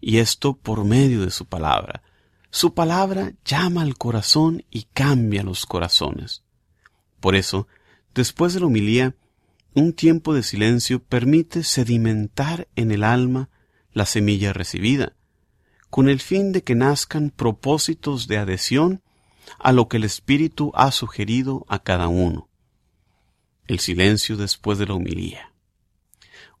[0.00, 2.02] Y esto por medio de su palabra.
[2.50, 6.42] Su palabra llama al corazón y cambia los corazones.
[7.20, 7.66] Por eso,
[8.14, 9.16] después de la homilía,
[9.74, 13.48] un tiempo de silencio permite sedimentar en el alma
[13.94, 15.14] la semilla recibida,
[15.88, 19.00] con el fin de que nazcan propósitos de adhesión
[19.58, 22.50] a lo que el Espíritu ha sugerido a cada uno.
[23.66, 25.51] El silencio después de la homilía.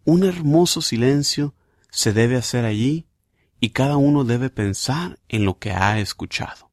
[0.04, 1.54] Un hermoso silencio
[1.90, 3.06] se debe hacer allí
[3.60, 6.70] y cada uno debe pensar en lo que ha escuchado.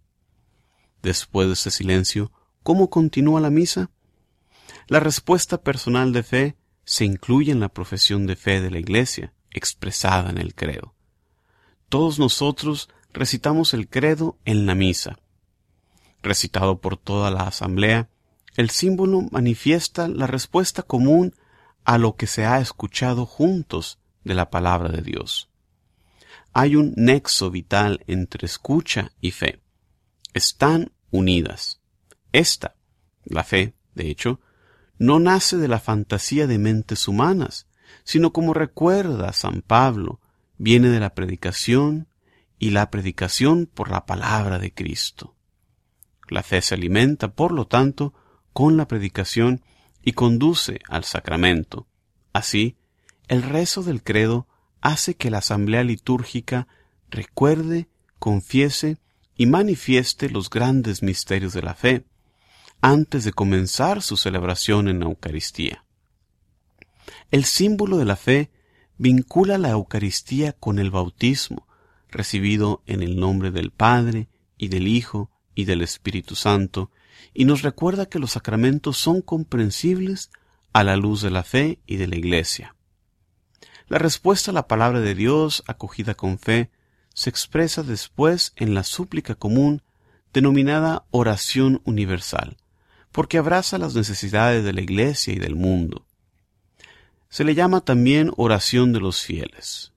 [1.03, 2.31] Después de ese silencio,
[2.63, 3.91] ¿cómo continúa la misa?
[4.87, 9.33] La respuesta personal de fe se incluye en la profesión de fe de la Iglesia,
[9.51, 10.95] expresada en el credo.
[11.89, 15.19] Todos nosotros recitamos el credo en la misa.
[16.23, 18.09] Recitado por toda la asamblea,
[18.55, 21.35] el símbolo manifiesta la respuesta común
[21.89, 25.49] a lo que se ha escuchado juntos de la palabra de Dios.
[26.53, 29.63] Hay un nexo vital entre escucha y fe.
[30.35, 31.81] Están unidas.
[32.31, 32.75] Esta,
[33.25, 34.39] la fe, de hecho,
[34.99, 37.65] no nace de la fantasía de mentes humanas,
[38.03, 40.19] sino como recuerda San Pablo,
[40.59, 42.07] viene de la predicación
[42.59, 45.33] y la predicación por la palabra de Cristo.
[46.27, 48.13] La fe se alimenta, por lo tanto,
[48.53, 49.63] con la predicación
[50.03, 51.87] y conduce al sacramento.
[52.33, 52.77] Así,
[53.27, 54.47] el rezo del credo
[54.81, 56.67] hace que la asamblea litúrgica
[57.09, 57.87] recuerde,
[58.17, 58.97] confiese
[59.35, 62.05] y manifieste los grandes misterios de la fe
[62.81, 65.83] antes de comenzar su celebración en la Eucaristía.
[67.31, 68.51] El símbolo de la fe
[68.97, 71.67] vincula la Eucaristía con el bautismo,
[72.09, 74.27] recibido en el nombre del Padre
[74.57, 76.91] y del Hijo y del Espíritu Santo,
[77.33, 80.31] y nos recuerda que los sacramentos son comprensibles
[80.73, 82.75] a la luz de la fe y de la Iglesia.
[83.87, 86.69] La respuesta a la palabra de Dios, acogida con fe,
[87.13, 89.81] se expresa después en la súplica común
[90.31, 92.57] denominada oración universal,
[93.11, 96.05] porque abraza las necesidades de la Iglesia y del mundo.
[97.29, 99.91] Se le llama también oración de los fieles.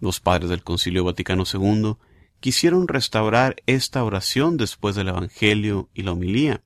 [0.00, 1.96] Los padres del Concilio Vaticano II
[2.44, 6.60] quisieron restaurar esta oración después del Evangelio y la homilía,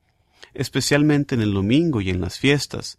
[0.53, 2.99] especialmente en el domingo y en las fiestas,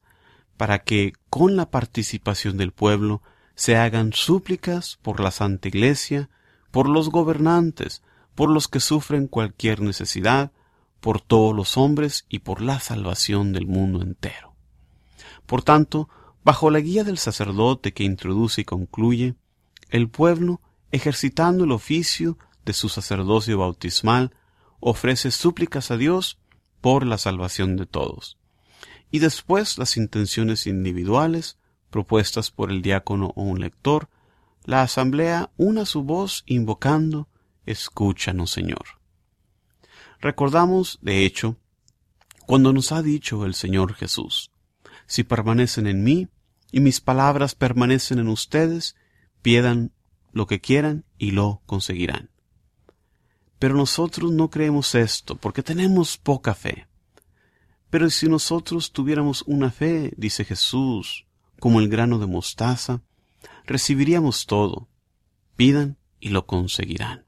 [0.55, 3.21] para que, con la participación del pueblo,
[3.53, 6.29] se hagan súplicas por la Santa Iglesia,
[6.71, 8.01] por los gobernantes,
[8.33, 10.53] por los que sufren cualquier necesidad,
[11.01, 14.53] por todos los hombres y por la salvación del mundo entero.
[15.45, 16.07] Por tanto,
[16.45, 19.35] bajo la guía del sacerdote que introduce y concluye,
[19.89, 20.61] el pueblo,
[20.91, 22.37] ejercitando el oficio
[22.69, 24.35] de su sacerdocio bautismal,
[24.79, 26.37] ofrece súplicas a Dios
[26.81, 28.37] por la salvación de todos.
[29.09, 31.57] Y después las intenciones individuales,
[31.89, 34.07] propuestas por el diácono o un lector,
[34.65, 37.27] la asamblea una su voz invocando
[37.65, 38.85] escúchanos, Señor.
[40.21, 41.57] Recordamos, de hecho,
[42.45, 44.51] cuando nos ha dicho el Señor Jesús,
[45.07, 46.27] si permanecen en mí
[46.71, 48.95] y mis palabras permanecen en ustedes,
[49.41, 49.91] pidan
[50.33, 52.29] lo que quieran y lo conseguirán.
[53.59, 56.87] Pero nosotros no creemos esto porque tenemos poca fe.
[57.89, 61.25] Pero si nosotros tuviéramos una fe, dice Jesús,
[61.59, 63.01] como el grano de mostaza,
[63.65, 64.87] recibiríamos todo.
[65.55, 67.25] Pidan y lo conseguirán.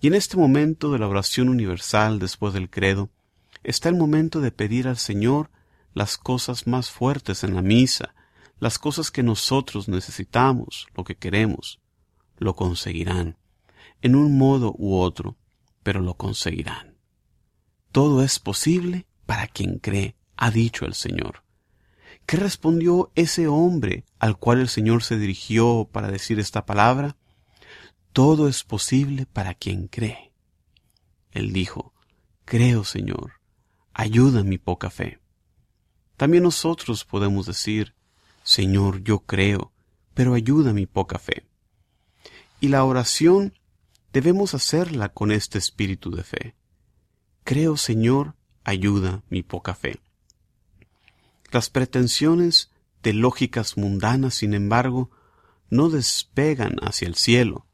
[0.00, 3.10] Y en este momento de la oración universal después del credo,
[3.64, 5.50] está el momento de pedir al Señor
[5.94, 8.14] las cosas más fuertes en la misa,
[8.60, 11.80] las cosas que nosotros necesitamos, lo que queremos,
[12.36, 13.36] lo conseguirán,
[14.02, 15.36] en un modo u otro,
[15.82, 16.96] pero lo conseguirán.
[17.92, 21.44] Todo es posible para quien cree, ha dicho el Señor.
[22.26, 27.16] ¿Qué respondió ese hombre al cual el Señor se dirigió para decir esta palabra?
[28.12, 30.32] Todo es posible para quien cree.
[31.30, 31.92] Él dijo,
[32.44, 33.34] Creo, Señor,
[33.92, 35.20] ayuda mi poca fe.
[36.16, 37.94] También nosotros podemos decir,
[38.42, 39.72] Señor, yo creo,
[40.14, 41.46] pero ayuda mi poca fe.
[42.60, 43.52] Y la oración
[44.12, 46.54] debemos hacerla con este espíritu de fe.
[47.44, 50.00] Creo, Señor, ayuda mi poca fe.
[51.52, 52.70] Las pretensiones
[53.02, 55.10] de lógicas mundanas, sin embargo,
[55.70, 57.66] no despegan hacia el cielo,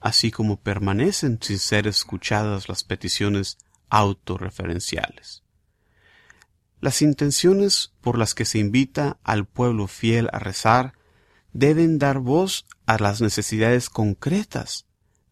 [0.00, 3.58] así como permanecen sin ser escuchadas las peticiones
[3.88, 5.42] autorreferenciales.
[6.80, 10.92] Las intenciones por las que se invita al pueblo fiel a rezar
[11.52, 14.86] deben dar voz a las necesidades concretas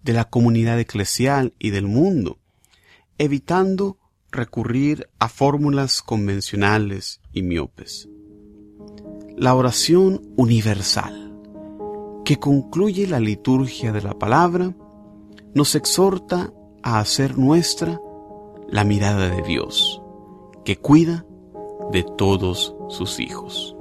[0.04, 2.38] de la comunidad eclesial y del mundo,
[3.18, 3.98] evitando
[4.30, 8.08] recurrir a fórmulas convencionales y miopes.
[9.36, 11.32] La oración universal,
[12.24, 14.74] que concluye la liturgia de la palabra,
[15.54, 16.52] nos exhorta
[16.82, 18.00] a hacer nuestra
[18.68, 20.02] la mirada de Dios,
[20.64, 21.24] que cuida
[21.92, 23.73] de todos sus hijos.